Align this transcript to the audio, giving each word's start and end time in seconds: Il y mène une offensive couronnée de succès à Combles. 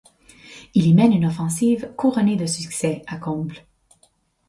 Il 0.73 0.87
y 0.87 0.95
mène 0.95 1.13
une 1.13 1.27
offensive 1.27 1.93
couronnée 1.95 2.35
de 2.35 2.47
succès 2.47 3.03
à 3.05 3.17
Combles. 3.17 3.67